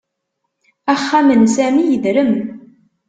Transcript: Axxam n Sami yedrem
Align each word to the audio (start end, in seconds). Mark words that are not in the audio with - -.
Axxam 0.93 1.27
n 1.41 1.43
Sami 1.55 1.83
yedrem 1.85 2.31